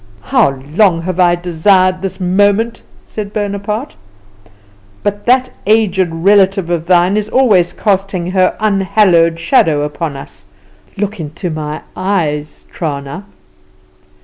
"How 0.33 0.59
long 0.75 1.03
have 1.03 1.19
I 1.19 1.35
desired 1.35 2.01
this 2.01 2.19
moment!" 2.19 2.81
said 3.05 3.33
Bonaparte. 3.33 3.95
"But 5.03 5.27
that 5.27 5.51
aged 5.67 6.09
relative 6.11 6.71
of 6.71 6.87
thine 6.87 7.17
is 7.17 7.29
always 7.29 7.71
casting 7.71 8.31
her 8.31 8.57
unhallowed 8.59 9.39
shadow 9.39 9.83
upon 9.83 10.17
us. 10.17 10.45
Look 10.97 11.19
into 11.19 11.51
my 11.51 11.83
eyes, 11.95 12.65
Trana." 12.71 13.25